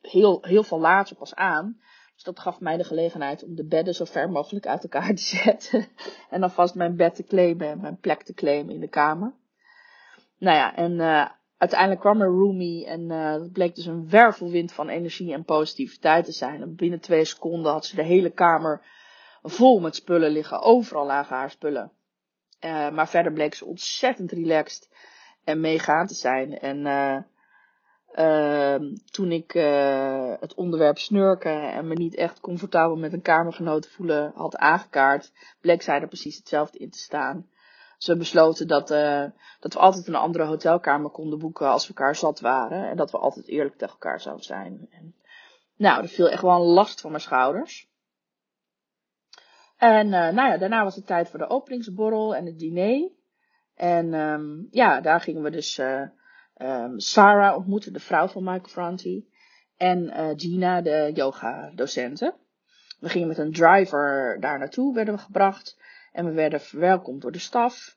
heel, 0.00 0.38
heel 0.42 0.62
veel 0.62 0.80
later 0.80 1.16
pas 1.16 1.34
aan. 1.34 1.80
Dus 2.14 2.34
dat 2.34 2.40
gaf 2.40 2.60
mij 2.60 2.76
de 2.76 2.84
gelegenheid 2.84 3.44
om 3.44 3.54
de 3.54 3.66
bedden 3.66 3.94
zo 3.94 4.04
ver 4.04 4.30
mogelijk 4.30 4.66
uit 4.66 4.82
elkaar 4.82 5.14
te 5.14 5.22
zetten. 5.22 5.86
en 6.30 6.40
dan 6.40 6.50
vast 6.50 6.74
mijn 6.74 6.96
bed 6.96 7.14
te 7.14 7.24
claimen 7.24 7.68
en 7.68 7.80
mijn 7.80 7.98
plek 7.98 8.22
te 8.22 8.34
claimen 8.34 8.74
in 8.74 8.80
de 8.80 8.88
kamer. 8.88 9.34
Nou 10.38 10.56
ja, 10.56 10.76
en 10.76 10.92
uh, 10.92 11.28
uiteindelijk 11.56 12.00
kwam 12.00 12.20
er 12.20 12.28
roomie 12.28 12.86
en 12.86 13.00
uh, 13.00 13.32
dat 13.32 13.52
bleek 13.52 13.74
dus 13.74 13.86
een 13.86 14.08
wervelwind 14.08 14.72
van 14.72 14.88
energie 14.88 15.32
en 15.32 15.44
positiviteit 15.44 16.24
te 16.24 16.32
zijn. 16.32 16.62
En 16.62 16.74
binnen 16.74 17.00
twee 17.00 17.24
seconden 17.24 17.72
had 17.72 17.86
ze 17.86 17.96
de 17.96 18.02
hele 18.02 18.30
kamer 18.30 18.84
vol 19.42 19.80
met 19.80 19.94
spullen 19.94 20.30
liggen. 20.30 20.60
Overal 20.60 21.06
lagen 21.06 21.36
haar 21.36 21.50
spullen. 21.50 21.92
Uh, 22.64 22.90
maar 22.90 23.08
verder 23.08 23.32
bleek 23.32 23.54
ze 23.54 23.64
ontzettend 23.64 24.32
relaxed 24.32 24.88
en 25.44 25.60
meegaan 25.60 26.06
te 26.06 26.14
zijn. 26.14 26.58
En 26.58 26.86
uh, 28.14 28.74
toen 29.10 29.32
ik 29.32 29.54
uh, 29.54 30.34
het 30.40 30.54
onderwerp 30.54 30.98
snurken 30.98 31.72
en 31.72 31.88
me 31.88 31.94
niet 31.94 32.14
echt 32.14 32.40
comfortabel 32.40 32.96
met 32.96 33.12
een 33.12 33.22
kamergenoot 33.22 33.88
voelen 33.88 34.32
had 34.34 34.56
aangekaart, 34.56 35.32
bleek 35.60 35.82
zij 35.82 36.00
er 36.00 36.06
precies 36.06 36.36
hetzelfde 36.36 36.78
in 36.78 36.90
te 36.90 36.98
staan. 36.98 37.48
Ze 37.98 38.16
besloten 38.16 38.68
dat, 38.68 38.90
uh, 38.90 39.24
dat 39.60 39.72
we 39.72 39.78
altijd 39.78 40.06
een 40.06 40.14
andere 40.14 40.44
hotelkamer 40.44 41.10
konden 41.10 41.38
boeken 41.38 41.68
als 41.68 41.88
we 41.88 41.94
elkaar 41.94 42.16
zat 42.16 42.40
waren. 42.40 42.88
En 42.88 42.96
dat 42.96 43.10
we 43.10 43.18
altijd 43.18 43.48
eerlijk 43.48 43.76
tegen 43.76 43.94
elkaar 43.94 44.20
zouden 44.20 44.44
zijn. 44.44 44.88
En, 44.90 45.14
nou, 45.76 46.02
er 46.02 46.08
viel 46.08 46.28
echt 46.28 46.42
wel 46.42 46.60
een 46.60 46.72
last 46.72 47.00
van 47.00 47.10
mijn 47.10 47.22
schouders. 47.22 47.88
En 49.76 50.06
uh, 50.06 50.12
nou 50.12 50.48
ja, 50.48 50.56
daarna 50.56 50.84
was 50.84 50.96
het 50.96 51.06
tijd 51.06 51.28
voor 51.28 51.38
de 51.38 51.48
openingsborrel 51.48 52.34
en 52.34 52.46
het 52.46 52.58
diner. 52.58 53.10
En 53.74 54.14
um, 54.14 54.68
ja, 54.70 55.00
daar 55.00 55.20
gingen 55.20 55.42
we 55.42 55.50
dus 55.50 55.80
um, 56.62 56.98
Sarah 57.00 57.56
ontmoette, 57.56 57.90
de 57.90 58.00
vrouw 58.00 58.28
van 58.28 58.44
Michael 58.44 58.68
Franti. 58.68 59.28
En 59.76 60.02
uh, 60.02 60.28
Gina, 60.36 60.80
de 60.80 61.10
yoga-docenten. 61.14 62.34
We 62.98 63.08
gingen 63.08 63.28
met 63.28 63.38
een 63.38 63.52
driver 63.52 64.36
daar 64.40 64.58
naartoe, 64.58 64.94
werden 64.94 65.14
we 65.14 65.20
gebracht. 65.20 65.78
En 66.12 66.24
we 66.24 66.32
werden 66.32 66.60
verwelkomd 66.60 67.22
door 67.22 67.32
de 67.32 67.38
staf. 67.38 67.96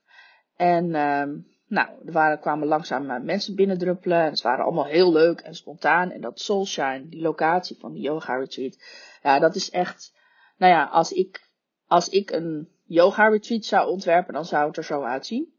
En 0.55 0.95
um, 0.95 1.47
nou, 1.67 1.89
er 2.05 2.11
waren, 2.11 2.39
kwamen 2.39 2.67
langzaam 2.67 3.25
mensen 3.25 3.55
binnendruppelen. 3.55 4.21
En 4.21 4.35
ze 4.35 4.43
waren 4.43 4.65
allemaal 4.65 4.85
heel 4.85 5.11
leuk 5.11 5.39
en 5.39 5.55
spontaan. 5.55 6.11
En 6.11 6.21
dat 6.21 6.39
Soulshine, 6.39 7.07
die 7.09 7.21
locatie 7.21 7.77
van 7.79 7.93
die 7.93 8.01
yoga 8.01 8.35
retreat. 8.35 8.77
Ja, 9.23 9.39
dat 9.39 9.55
is 9.55 9.69
echt, 9.69 10.13
nou 10.57 10.73
ja, 10.73 10.83
als 10.83 11.11
ik, 11.11 11.49
als 11.87 12.09
ik 12.09 12.31
een 12.31 12.69
yoga 12.83 13.27
retreat 13.27 13.65
zou 13.65 13.89
ontwerpen, 13.89 14.33
dan 14.33 14.45
zou 14.45 14.67
het 14.67 14.77
er 14.77 14.83
zo 14.83 15.01
uitzien. 15.01 15.53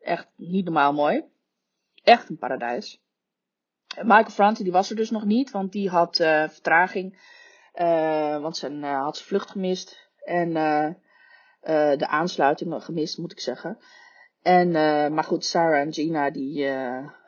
Echt 0.00 0.28
niet 0.36 0.64
normaal 0.64 0.92
mooi. 0.92 1.24
Echt 2.02 2.28
een 2.28 2.38
paradijs. 2.38 3.00
Michael 3.96 4.30
Franti 4.30 4.62
die 4.62 4.72
was 4.72 4.90
er 4.90 4.96
dus 4.96 5.10
nog 5.10 5.24
niet, 5.24 5.50
want 5.50 5.72
die 5.72 5.88
had 5.88 6.18
uh, 6.18 6.48
vertraging. 6.48 7.18
Uh, 7.74 8.40
want 8.40 8.56
zijn, 8.56 8.84
uh, 8.84 9.02
had 9.02 9.16
zijn 9.16 9.28
vlucht 9.28 9.50
gemist. 9.50 10.08
En 10.24 10.52
de 11.98 12.06
aansluiting 12.06 12.84
gemist, 12.84 13.18
moet 13.18 13.32
ik 13.32 13.40
zeggen. 13.40 13.78
En, 14.42 14.70
maar 15.14 15.24
goed, 15.24 15.44
Sarah 15.44 15.80
en 15.80 15.92
Gina, 15.92 16.30
die, 16.30 16.66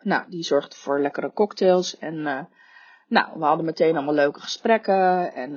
nou, 0.00 0.24
die 0.28 0.42
zorgden 0.42 0.78
voor 0.78 1.00
lekkere 1.00 1.32
cocktails. 1.32 1.98
En 1.98 2.22
nou, 3.08 3.38
we 3.38 3.44
hadden 3.44 3.64
meteen 3.64 3.96
allemaal 3.96 4.14
leuke 4.14 4.40
gesprekken. 4.40 5.32
En 5.34 5.54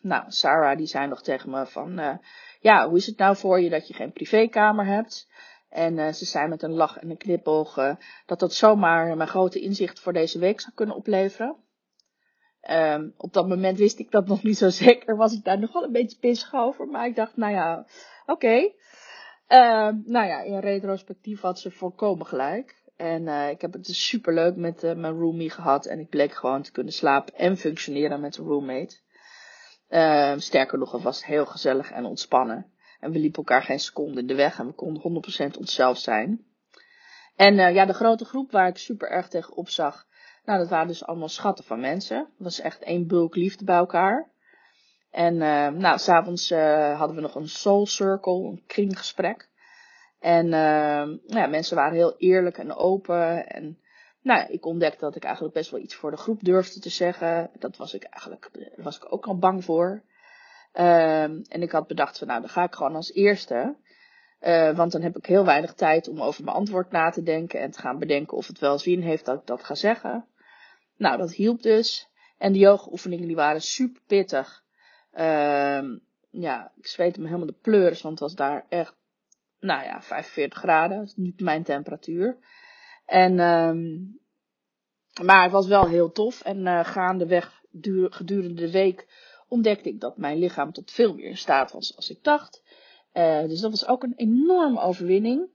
nou, 0.00 0.24
Sarah 0.28 0.76
die 0.76 0.86
zei 0.86 1.06
nog 1.06 1.22
tegen 1.22 1.50
me 1.50 1.66
van, 1.66 2.20
ja, 2.60 2.88
hoe 2.88 2.96
is 2.96 3.06
het 3.06 3.18
nou 3.18 3.36
voor 3.36 3.60
je 3.60 3.70
dat 3.70 3.88
je 3.88 3.94
geen 3.94 4.12
privékamer 4.12 4.86
hebt? 4.86 5.28
En 5.76 5.98
uh, 5.98 6.12
ze 6.12 6.24
zei 6.24 6.48
met 6.48 6.62
een 6.62 6.72
lach 6.72 6.98
en 6.98 7.10
een 7.10 7.16
knipoog 7.16 7.76
uh, 7.76 7.94
dat 8.26 8.38
dat 8.38 8.54
zomaar 8.54 9.16
mijn 9.16 9.28
grote 9.28 9.60
inzicht 9.60 10.00
voor 10.00 10.12
deze 10.12 10.38
week 10.38 10.60
zou 10.60 10.74
kunnen 10.74 10.96
opleveren. 10.96 11.56
Um, 12.70 13.14
op 13.16 13.32
dat 13.32 13.48
moment 13.48 13.78
wist 13.78 13.98
ik 13.98 14.10
dat 14.10 14.26
nog 14.26 14.42
niet 14.42 14.58
zo 14.58 14.68
zeker, 14.68 15.16
was 15.16 15.32
ik 15.32 15.44
daar 15.44 15.58
nog 15.58 15.72
wel 15.72 15.84
een 15.84 15.92
beetje 15.92 16.18
pissig 16.18 16.54
over. 16.54 16.86
Maar 16.86 17.06
ik 17.06 17.16
dacht, 17.16 17.36
nou 17.36 17.52
ja, 17.52 17.86
oké. 18.26 18.56
Um, 19.48 20.02
nou 20.06 20.26
ja, 20.26 20.40
in 20.42 20.58
retrospectief 20.58 21.40
had 21.40 21.60
ze 21.60 21.70
volkomen 21.70 22.26
gelijk. 22.26 22.84
En 22.96 23.22
uh, 23.22 23.50
ik 23.50 23.60
heb 23.60 23.72
het 23.72 23.86
dus 23.86 24.06
super 24.08 24.34
leuk 24.34 24.56
met 24.56 24.82
mijn 24.82 25.18
roomie 25.18 25.50
gehad. 25.50 25.86
En 25.86 25.98
ik 25.98 26.08
bleek 26.08 26.32
gewoon 26.32 26.62
te 26.62 26.72
kunnen 26.72 26.92
slapen 26.92 27.34
en 27.34 27.56
functioneren 27.56 28.20
met 28.20 28.36
een 28.36 28.44
roommate. 28.44 28.96
Uh, 29.88 30.32
sterker 30.36 30.78
nog, 30.78 30.92
het 30.92 31.02
was 31.02 31.24
heel 31.24 31.46
gezellig 31.46 31.90
en 31.90 32.04
ontspannen. 32.04 32.74
En 33.00 33.10
we 33.10 33.18
liepen 33.18 33.38
elkaar 33.38 33.62
geen 33.62 33.78
seconde 33.80 34.20
in 34.20 34.26
de 34.26 34.34
weg 34.34 34.58
en 34.58 34.66
we 34.66 34.72
konden 34.72 35.24
100% 35.54 35.58
onszelf 35.58 35.98
zijn. 35.98 36.44
En 37.36 37.54
uh, 37.54 37.74
ja, 37.74 37.84
de 37.84 37.92
grote 37.92 38.24
groep 38.24 38.50
waar 38.50 38.68
ik 38.68 38.76
super 38.76 39.10
erg 39.10 39.28
tegen 39.28 39.56
opzag, 39.56 40.06
nou, 40.44 40.58
dat 40.58 40.68
waren 40.68 40.86
dus 40.86 41.04
allemaal 41.04 41.28
schatten 41.28 41.64
van 41.64 41.80
mensen. 41.80 42.16
Dat 42.16 42.32
was 42.38 42.60
echt 42.60 42.82
één 42.82 43.06
bulk 43.06 43.36
liefde 43.36 43.64
bij 43.64 43.76
elkaar. 43.76 44.30
En 45.10 45.34
uh, 45.34 45.68
nou, 45.68 45.98
s'avonds 45.98 46.50
uh, 46.50 46.98
hadden 46.98 47.16
we 47.16 47.22
nog 47.22 47.34
een 47.34 47.48
soul 47.48 47.86
circle, 47.86 48.44
een 48.44 48.62
kringgesprek. 48.66 49.48
En 50.18 50.48
nou 50.48 51.20
ja, 51.26 51.46
mensen 51.46 51.76
waren 51.76 51.94
heel 51.94 52.14
eerlijk 52.16 52.58
en 52.58 52.74
open. 52.74 53.46
En 53.46 53.78
nou, 54.26 54.52
ik 54.52 54.66
ontdekte 54.66 55.04
dat 55.04 55.16
ik 55.16 55.24
eigenlijk 55.24 55.54
best 55.54 55.70
wel 55.70 55.80
iets 55.80 55.94
voor 55.94 56.10
de 56.10 56.16
groep 56.16 56.44
durfde 56.44 56.80
te 56.80 56.88
zeggen. 56.88 57.50
Dat 57.58 57.76
was 57.76 57.94
ik 57.94 58.02
eigenlijk, 58.02 58.50
was 58.76 58.96
ik 58.96 59.12
ook 59.12 59.26
al 59.26 59.38
bang 59.38 59.64
voor. 59.64 60.02
Um, 60.78 61.42
en 61.48 61.62
ik 61.62 61.70
had 61.70 61.86
bedacht 61.86 62.18
van 62.18 62.26
nou, 62.26 62.40
dan 62.40 62.48
ga 62.48 62.64
ik 62.64 62.74
gewoon 62.74 62.94
als 62.94 63.12
eerste. 63.12 63.76
Uh, 64.40 64.76
want 64.76 64.92
dan 64.92 65.02
heb 65.02 65.16
ik 65.16 65.26
heel 65.26 65.44
weinig 65.44 65.74
tijd 65.74 66.08
om 66.08 66.22
over 66.22 66.44
mijn 66.44 66.56
antwoord 66.56 66.90
na 66.90 67.10
te 67.10 67.22
denken 67.22 67.60
en 67.60 67.70
te 67.70 67.78
gaan 67.78 67.98
bedenken 67.98 68.36
of 68.36 68.46
het 68.46 68.58
wel 68.58 68.78
zin 68.78 69.00
heeft 69.00 69.24
dat 69.24 69.40
ik 69.40 69.46
dat 69.46 69.64
ga 69.64 69.74
zeggen. 69.74 70.26
Nou, 70.96 71.16
dat 71.16 71.32
hielp 71.32 71.62
dus. 71.62 72.08
En 72.38 72.52
de 72.52 72.58
yoga-oefeningen 72.58 73.26
die 73.26 73.36
waren 73.36 73.60
super 73.60 74.02
pittig. 74.06 74.64
Um, 75.18 76.00
ja, 76.30 76.72
ik 76.76 76.86
zweette 76.86 77.20
me 77.20 77.26
helemaal 77.26 77.46
de 77.46 77.58
pleuris, 77.62 78.02
want 78.02 78.18
het 78.18 78.28
was 78.28 78.34
daar 78.34 78.66
echt, 78.68 78.94
nou 79.60 79.84
ja, 79.84 80.02
45 80.02 80.58
graden. 80.58 80.98
Dat 80.98 81.06
is 81.06 81.16
niet 81.16 81.40
mijn 81.40 81.62
temperatuur. 81.62 82.38
En, 83.04 83.38
um, 83.38 84.18
maar 85.22 85.42
het 85.42 85.52
was 85.52 85.66
wel 85.66 85.88
heel 85.88 86.12
tof. 86.12 86.40
En 86.40 86.66
uh, 86.66 86.84
gaandeweg 86.84 87.62
gedurende 88.10 88.54
de 88.54 88.70
week 88.70 89.06
ontdekte 89.48 89.88
ik 89.88 90.00
dat 90.00 90.16
mijn 90.16 90.38
lichaam 90.38 90.72
tot 90.72 90.90
veel 90.90 91.14
meer 91.14 91.36
staat 91.36 91.72
was 91.72 91.96
als 91.96 92.10
ik 92.10 92.24
dacht. 92.24 92.62
Uh, 93.12 93.42
dus 93.42 93.60
dat 93.60 93.70
was 93.70 93.86
ook 93.86 94.02
een 94.02 94.16
enorme 94.16 94.80
overwinning. 94.80 95.54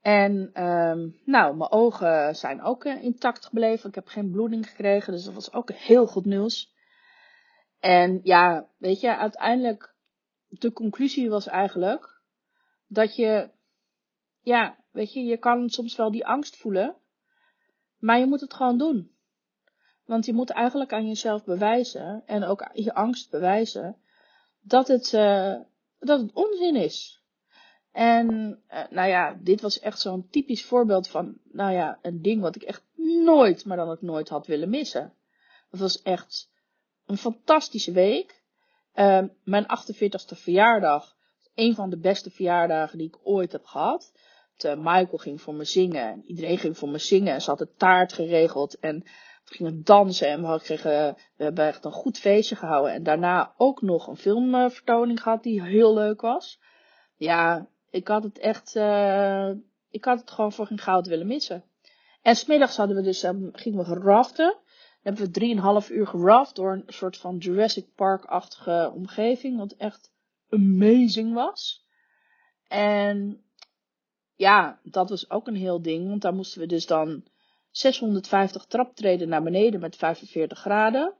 En 0.00 0.62
um, 0.64 1.20
nou, 1.24 1.56
mijn 1.56 1.70
ogen 1.70 2.36
zijn 2.36 2.62
ook 2.62 2.84
uh, 2.84 3.02
intact 3.02 3.46
gebleven. 3.46 3.88
Ik 3.88 3.94
heb 3.94 4.06
geen 4.06 4.30
bloeding 4.30 4.68
gekregen, 4.68 5.12
dus 5.12 5.24
dat 5.24 5.34
was 5.34 5.52
ook 5.52 5.72
heel 5.72 6.06
goed 6.06 6.24
nieuws. 6.24 6.74
En 7.80 8.20
ja, 8.22 8.68
weet 8.78 9.00
je, 9.00 9.16
uiteindelijk, 9.16 9.94
de 10.48 10.72
conclusie 10.72 11.30
was 11.30 11.46
eigenlijk 11.46 12.20
dat 12.86 13.16
je, 13.16 13.50
ja, 14.40 14.78
weet 14.90 15.12
je, 15.12 15.20
je 15.20 15.36
kan 15.36 15.68
soms 15.68 15.96
wel 15.96 16.10
die 16.10 16.26
angst 16.26 16.56
voelen, 16.56 16.96
maar 17.98 18.18
je 18.18 18.26
moet 18.26 18.40
het 18.40 18.54
gewoon 18.54 18.78
doen. 18.78 19.10
Want 20.12 20.26
je 20.26 20.32
moet 20.32 20.50
eigenlijk 20.50 20.92
aan 20.92 21.06
jezelf 21.06 21.44
bewijzen 21.44 22.22
en 22.26 22.44
ook 22.44 22.68
je 22.72 22.94
angst 22.94 23.30
bewijzen 23.30 23.96
dat 24.60 24.88
het, 24.88 25.12
uh, 25.12 25.56
dat 25.98 26.20
het 26.20 26.32
onzin 26.32 26.76
is. 26.76 27.22
En 27.92 28.58
uh, 28.72 28.82
nou 28.90 29.08
ja, 29.08 29.38
dit 29.40 29.60
was 29.60 29.80
echt 29.80 30.00
zo'n 30.00 30.28
typisch 30.28 30.64
voorbeeld 30.64 31.08
van, 31.08 31.38
nou 31.44 31.72
ja, 31.72 31.98
een 32.02 32.22
ding 32.22 32.40
wat 32.40 32.56
ik 32.56 32.62
echt 32.62 32.82
nooit, 33.24 33.64
maar 33.64 33.76
dan 33.76 33.88
ook 33.88 34.02
nooit 34.02 34.28
had 34.28 34.46
willen 34.46 34.70
missen. 34.70 35.14
Het 35.70 35.80
was 35.80 36.02
echt 36.02 36.50
een 37.06 37.18
fantastische 37.18 37.92
week. 37.92 38.42
Uh, 38.94 39.22
mijn 39.44 39.64
48ste 39.64 40.36
verjaardag, 40.36 41.16
een 41.54 41.74
van 41.74 41.90
de 41.90 41.98
beste 41.98 42.30
verjaardagen 42.30 42.98
die 42.98 43.06
ik 43.06 43.18
ooit 43.22 43.52
heb 43.52 43.64
gehad. 43.64 44.12
Michael 44.62 45.18
ging 45.18 45.40
voor 45.40 45.54
me 45.54 45.64
zingen, 45.64 46.24
iedereen 46.26 46.58
ging 46.58 46.78
voor 46.78 46.88
me 46.88 46.98
zingen 46.98 47.34
en 47.34 47.42
ze 47.42 47.50
had 47.50 47.58
de 47.58 47.74
taart 47.76 48.12
geregeld 48.12 48.78
en 48.78 49.04
we 49.44 49.54
gingen 49.54 49.84
dansen 49.84 50.28
en 50.28 50.50
we, 50.52 50.60
kregen, 50.60 51.16
we 51.36 51.44
hebben 51.44 51.66
echt 51.66 51.84
een 51.84 51.92
goed 51.92 52.18
feestje 52.18 52.56
gehouden. 52.56 52.92
En 52.92 53.02
daarna 53.02 53.54
ook 53.56 53.82
nog 53.82 54.06
een 54.06 54.16
filmvertoning 54.16 55.22
gehad 55.22 55.42
die 55.42 55.62
heel 55.62 55.94
leuk 55.94 56.20
was. 56.20 56.60
Ja, 57.16 57.68
ik 57.90 58.08
had 58.08 58.22
het 58.22 58.38
echt, 58.38 58.74
uh, 58.76 59.50
ik 59.90 60.04
had 60.04 60.20
het 60.20 60.30
gewoon 60.30 60.52
voor 60.52 60.66
geen 60.66 60.78
goud 60.78 61.06
willen 61.06 61.26
missen. 61.26 61.64
En 62.22 62.36
smiddags 62.36 62.76
hadden 62.76 62.96
we 62.96 63.02
dus, 63.02 63.22
um, 63.22 63.48
gingen 63.52 63.78
we 63.78 63.84
geraften. 63.84 64.46
Dan 64.46 65.12
hebben 65.12 65.24
we 65.24 65.30
drieënhalf 65.30 65.90
uur 65.90 66.06
geraft 66.06 66.56
door 66.56 66.72
een 66.72 66.84
soort 66.86 67.16
van 67.16 67.36
Jurassic 67.36 67.94
Park-achtige 67.94 68.92
omgeving. 68.94 69.58
Wat 69.58 69.72
echt 69.72 70.12
amazing 70.48 71.34
was. 71.34 71.86
En 72.68 73.44
ja, 74.34 74.80
dat 74.82 75.08
was 75.08 75.30
ook 75.30 75.46
een 75.46 75.56
heel 75.56 75.82
ding. 75.82 76.08
Want 76.08 76.22
daar 76.22 76.34
moesten 76.34 76.60
we 76.60 76.66
dus 76.66 76.86
dan 76.86 77.24
650 77.72 78.64
traptreden 78.64 79.28
naar 79.28 79.42
beneden 79.42 79.80
met 79.80 79.96
45 79.96 80.58
graden. 80.58 81.14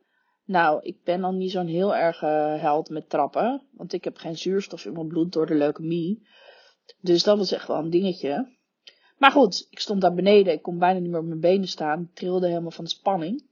Nou, 0.45 0.83
ik 0.83 1.05
ben 1.05 1.21
dan 1.21 1.37
niet 1.37 1.51
zo'n 1.51 1.67
heel 1.67 1.97
erg 1.97 2.23
uh, 2.23 2.61
held 2.61 2.91
met 2.91 3.09
trappen. 3.09 3.63
Want 3.73 3.93
ik 3.93 4.05
heb 4.05 4.17
geen 4.17 4.39
zuurstof 4.39 4.85
in 4.85 4.93
mijn 4.93 5.09
bloed 5.09 5.33
door 5.33 5.47
de 5.47 5.55
leukemie. 5.55 6.27
Dus 7.01 7.23
dat 7.23 7.39
was 7.39 7.53
echt 7.53 7.69
wel 7.69 7.77
een 7.77 7.91
dingetje. 7.91 8.57
Maar 9.19 9.31
goed, 9.31 9.67
ik 9.71 9.79
stond 9.79 10.01
daar 10.01 10.15
beneden. 10.15 10.53
Ik 10.53 10.63
kon 10.63 10.79
bijna 10.79 11.01
niet 11.01 11.11
meer 11.11 11.21
op 11.21 11.27
mijn 11.27 11.41
benen 11.41 11.69
staan. 11.69 12.03
Ik 12.03 12.15
trilde 12.15 12.49
helemaal 12.49 12.71
van 12.71 12.85
de 12.85 12.91
spanning. 12.91 13.51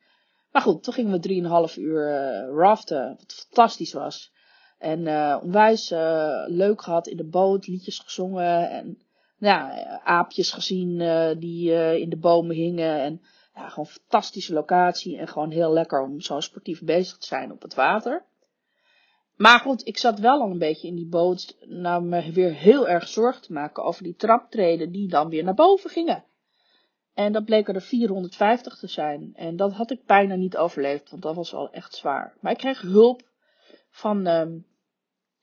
Maar 0.52 0.62
goed, 0.62 0.82
toen 0.82 0.94
gingen 0.94 1.20
we 1.20 1.68
3,5 1.70 1.78
uur 1.78 2.08
uh, 2.08 2.56
raften. 2.56 3.16
Wat 3.18 3.34
fantastisch 3.34 3.92
was. 3.92 4.32
En 4.78 5.00
uh, 5.00 5.40
onwijs 5.42 5.90
leuk 6.46 6.82
gehad 6.82 7.06
in 7.06 7.16
de 7.16 7.28
boot. 7.28 7.66
Liedjes 7.66 7.98
gezongen. 7.98 8.70
En 8.70 8.98
ja, 9.40 9.84
aapjes 10.04 10.52
gezien 10.52 11.00
uh, 11.00 11.30
die 11.38 11.70
uh, 11.70 11.94
in 11.94 12.10
de 12.10 12.16
bomen 12.16 12.56
hingen. 12.56 13.00
En 13.00 13.22
ja, 13.54 13.68
gewoon 13.68 13.86
fantastische 13.86 14.52
locatie. 14.52 15.18
En 15.18 15.28
gewoon 15.28 15.50
heel 15.50 15.72
lekker 15.72 16.02
om 16.02 16.20
zo 16.20 16.40
sportief 16.40 16.82
bezig 16.82 17.18
te 17.18 17.26
zijn 17.26 17.52
op 17.52 17.62
het 17.62 17.74
water. 17.74 18.24
Maar 19.36 19.60
goed, 19.60 19.86
ik 19.86 19.98
zat 19.98 20.18
wel 20.18 20.40
al 20.40 20.50
een 20.50 20.58
beetje 20.58 20.88
in 20.88 20.94
die 20.94 21.08
boot. 21.08 21.56
Nou, 21.66 22.02
me 22.02 22.32
weer 22.32 22.54
heel 22.54 22.88
erg 22.88 23.08
zorgen 23.08 23.42
te 23.42 23.52
maken 23.52 23.84
over 23.84 24.02
die 24.02 24.16
traptreden 24.16 24.92
die 24.92 25.08
dan 25.08 25.28
weer 25.28 25.44
naar 25.44 25.54
boven 25.54 25.90
gingen. 25.90 26.24
En 27.14 27.32
dat 27.32 27.44
bleken 27.44 27.74
er 27.74 27.82
450 27.82 28.78
te 28.78 28.86
zijn. 28.86 29.32
En 29.34 29.56
dat 29.56 29.72
had 29.72 29.90
ik 29.90 30.06
bijna 30.06 30.34
niet 30.34 30.56
overleefd, 30.56 31.10
want 31.10 31.22
dat 31.22 31.34
was 31.34 31.50
wel 31.50 31.70
echt 31.70 31.94
zwaar. 31.94 32.34
Maar 32.40 32.52
ik 32.52 32.58
kreeg 32.58 32.80
hulp 32.80 33.22
van, 33.90 34.28
uh, 34.28 34.46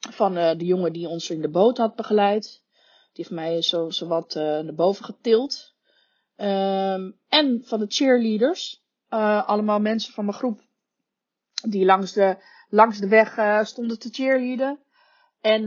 van 0.09 0.33
de 0.33 0.65
jongen 0.65 0.93
die 0.93 1.07
ons 1.07 1.29
in 1.29 1.41
de 1.41 1.49
boot 1.49 1.77
had 1.77 1.95
begeleid. 1.95 2.65
Die 3.17 3.25
heeft 3.25 3.41
mij 3.41 3.61
zo, 3.61 3.89
zo 3.89 4.07
wat 4.07 4.35
uh, 4.35 4.43
naar 4.43 4.73
boven 4.73 5.05
getild. 5.05 5.75
Um, 6.35 7.19
en 7.27 7.61
van 7.63 7.79
de 7.79 7.85
cheerleaders. 7.87 8.83
Uh, 9.09 9.47
allemaal 9.47 9.79
mensen 9.79 10.13
van 10.13 10.25
mijn 10.25 10.37
groep. 10.37 10.61
Die 11.69 11.85
langs 11.85 12.13
de, 12.13 12.37
langs 12.69 12.99
de 12.99 13.07
weg 13.07 13.37
uh, 13.37 13.63
stonden 13.63 13.99
te 13.99 14.09
cheerleaden. 14.11 14.79
En 15.41 15.63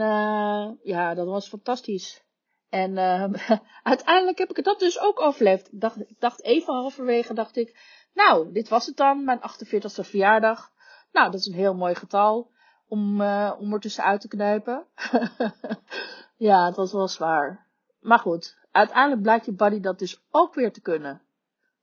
ja, 0.82 1.14
dat 1.14 1.26
was 1.26 1.48
fantastisch. 1.48 2.22
En 2.68 2.98
uiteindelijk 3.82 4.38
heb 4.38 4.50
ik 4.50 4.64
dat 4.64 4.78
dus 4.78 5.00
ook 5.00 5.20
overleefd. 5.20 5.72
Ik 5.72 5.80
dacht, 5.80 6.00
ik 6.00 6.20
dacht 6.20 6.42
even 6.42 6.74
halverwege, 6.74 7.34
dacht 7.34 7.56
ik, 7.56 7.78
nou, 8.14 8.52
dit 8.52 8.68
was 8.68 8.86
het 8.86 8.96
dan, 8.96 9.24
mijn 9.24 9.40
48e 9.40 10.08
verjaardag. 10.08 10.72
Nou, 11.12 11.30
dat 11.30 11.40
is 11.40 11.46
een 11.46 11.54
heel 11.54 11.74
mooi 11.74 11.94
getal 11.94 12.50
om, 12.88 13.22
om 13.58 13.72
er 13.72 13.80
tussenuit 13.80 14.20
te 14.20 14.28
knijpen. 14.28 14.86
Ja, 16.40 16.66
het 16.66 16.76
was 16.76 16.92
wel 16.92 17.08
zwaar. 17.08 17.66
Maar 17.98 18.18
goed, 18.18 18.58
uiteindelijk 18.70 19.22
blijkt 19.22 19.46
je 19.46 19.52
buddy 19.52 19.80
dat 19.80 19.98
dus 19.98 20.22
ook 20.30 20.54
weer 20.54 20.72
te 20.72 20.80
kunnen. 20.80 21.22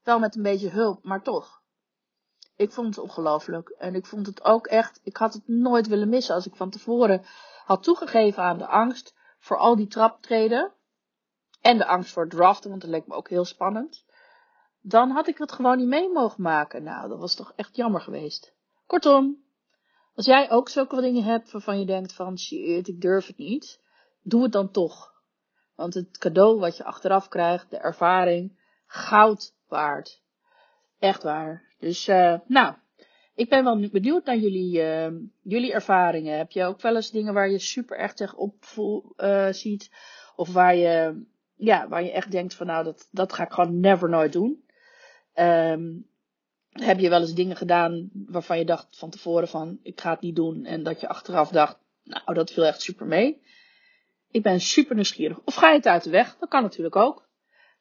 Wel 0.04 0.20
met 0.20 0.36
een 0.36 0.42
beetje 0.42 0.70
hulp, 0.70 1.04
maar 1.04 1.22
toch. 1.22 1.62
Ik 2.56 2.72
vond 2.72 2.88
het 2.88 3.04
ongelooflijk. 3.04 3.70
En 3.70 3.96
ik 3.96 4.06
vond 4.06 4.26
het 4.26 4.44
ook 4.44 4.68
echt, 4.68 5.00
ik 5.04 5.18
had 5.18 5.34
het 5.34 5.48
nooit 5.48 5.88
willen 5.88 6.10
missen 6.10 6.36
als 6.36 6.46
ik 6.46 6.56
van 6.56 6.70
tevoren 6.70 7.26
had 7.66 7.84
toegegeven 7.84 8.44
aan 8.44 8.58
de 8.58 8.68
angst 8.68 9.16
voor 9.40 9.58
al 9.58 9.76
die 9.76 9.88
traptreden. 9.88 10.72
En 11.62 11.78
de 11.78 11.86
angst 11.86 12.12
voor 12.12 12.30
draften, 12.30 12.70
want 12.70 12.82
dat 12.82 12.90
leek 12.90 13.08
me 13.08 13.16
ook 13.16 13.30
heel 13.30 13.46
spannend. 13.46 14.06
dan 14.82 15.10
had 15.10 15.28
ik 15.28 15.38
het 15.38 15.52
gewoon 15.52 15.78
niet 15.78 15.88
mee 15.88 16.12
mogen 16.12 16.42
maken. 16.42 16.84
Nou, 16.84 17.10
dat 17.10 17.20
was 17.20 17.36
toch 17.36 17.54
echt 17.56 17.76
jammer 17.76 18.02
geweest. 18.02 18.54
Kortom, 18.86 19.44
als 20.16 20.26
jij 20.26 20.52
ook 20.52 20.70
zulke 20.70 21.02
dingen 21.02 21.24
hebt 21.24 21.52
waarvan 21.52 21.80
je 21.80 21.86
denkt 21.86 22.14
van 22.14 22.40
shit, 22.40 22.88
ik 22.88 23.02
durf 23.02 23.28
het 23.28 23.38
niet, 23.38 23.86
doe 24.28 24.44
het 24.44 24.52
dan 24.52 24.72
toch. 24.72 25.14
Want 25.76 25.94
het 25.94 26.18
cadeau 26.18 26.60
wat 26.60 26.78
je 26.78 26.84
achteraf 26.84 27.28
krijgt, 27.28 27.70
de 27.70 27.78
ervaring, 27.78 28.60
goud 28.86 29.54
waard. 29.68 30.22
Echt 31.00 31.24
waar. 31.24 31.76
Dus, 31.80 32.08
uh, 32.08 32.40
nou, 32.48 32.74
ik 33.36 33.50
ben 33.50 33.64
wel 33.64 33.90
benieuwd 33.90 34.26
naar 34.26 34.38
jullie, 34.38 34.82
uh, 34.82 35.08
jullie 35.42 35.74
ervaringen. 35.74 36.38
Heb 36.38 36.52
je 36.52 36.64
ook 36.64 36.82
wel 36.82 36.96
eens 36.96 37.12
dingen 37.12 37.34
waar 37.34 37.50
je 37.50 37.60
super 37.60 37.98
echt 37.98 38.18
tegenop 38.18 38.66
uh, 39.18 39.48
ziet? 39.52 39.92
Of 40.36 40.54
waar 40.54 40.76
je, 40.76 41.24
ja, 41.56 41.88
waar 41.88 42.04
je 42.04 42.12
echt 42.12 42.32
denkt 42.32 42.54
van 42.54 42.68
nou, 42.68 42.84
dat, 42.84 43.08
dat 43.12 43.34
ga 43.34 43.44
ik 43.44 43.52
gewoon 43.52 43.80
never 43.80 44.10
nooit 44.10 44.34
doen. 44.34 44.64
Um, 45.36 46.08
heb 46.72 47.00
je 47.00 47.10
wel 47.10 47.22
eens 47.22 47.34
dingen 47.34 47.56
gedaan 47.56 48.10
waarvan 48.14 48.58
je 48.58 48.66
dacht 48.66 48.98
van 48.98 49.10
tevoren 49.10 49.48
van 49.48 49.80
ik 49.84 50.02
ga 50.02 50.12
het 50.12 50.22
niet 50.22 50.36
doen. 50.36 50.66
En 50.66 50.84
dat 50.84 51.00
je 51.00 51.08
achteraf 51.08 51.50
dacht, 51.50 51.78
nou 52.04 52.34
dat 52.34 52.52
viel 52.52 52.66
echt 52.66 52.82
super 52.82 53.06
mee. 53.06 53.42
Ik 54.32 54.44
ben 54.44 54.60
super 54.60 54.96
nieuwsgierig. 54.96 55.40
Of 55.44 55.56
ga 55.56 55.70
je 55.70 55.76
het 55.76 55.88
uit 55.88 56.04
de 56.04 56.10
weg? 56.10 56.38
Dat 56.40 56.50
kan 56.50 56.62
natuurlijk 56.62 56.96
ook. 56.96 57.28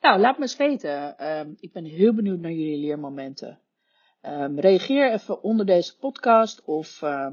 Nou, 0.01 0.21
laat 0.21 0.37
me 0.37 0.43
eens 0.43 0.57
weten. 0.57 1.27
Um, 1.39 1.57
ik 1.61 1.73
ben 1.73 1.85
heel 1.85 2.15
benieuwd 2.15 2.41
naar 2.41 2.53
jullie 2.53 2.87
leermomenten. 2.87 3.61
Um, 4.23 4.61
reageer 4.61 5.13
even 5.13 5.43
onder 5.43 5.67
deze 5.67 5.99
podcast 5.99 6.65
of 6.65 7.03
uh, 7.03 7.27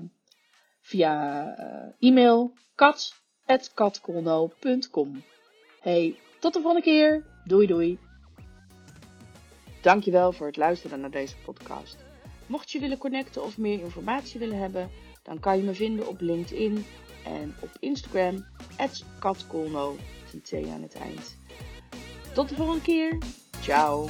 via 0.82 1.46
uh, 1.60 1.66
e-mail 2.00 2.54
kat.katkolno.com 2.76 5.24
Hey, 5.82 6.20
tot 6.40 6.54
de 6.54 6.62
volgende 6.62 6.86
keer. 6.86 7.26
Doei 7.46 7.68
doei. 7.68 8.00
Dankjewel 9.82 10.32
voor 10.32 10.48
het 10.48 10.58
luisteren 10.58 11.00
naar 11.00 11.12
deze 11.12 11.36
podcast. 11.46 11.98
Mocht 12.48 12.72
je 12.72 12.80
willen 12.80 12.98
connecten 12.98 13.44
of 13.44 13.58
meer 13.58 13.80
informatie 13.80 14.40
willen 14.40 14.58
hebben, 14.58 14.90
dan 15.24 15.40
kan 15.40 15.58
je 15.58 15.64
me 15.64 15.74
vinden 15.74 16.08
op 16.08 16.22
LinkedIn 16.22 16.86
en 17.26 17.56
op 17.60 17.70
Instagram, 17.80 18.46
katkolno, 19.20 19.96
T 20.44 20.54
aan 20.54 20.82
het 20.82 20.96
eind. 20.96 21.38
Tot 22.34 22.50
de 22.50 22.56
volgende 22.56 22.82
keer. 22.82 23.18
Ciao. 23.62 24.08